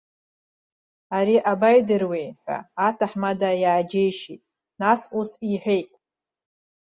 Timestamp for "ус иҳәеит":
5.19-5.89